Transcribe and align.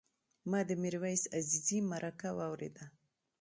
ما 0.49 0.59
د 0.69 0.71
میرویس 0.83 1.23
عزیزي 1.37 1.79
مرکه 1.91 2.29
واورېده. 2.37 2.85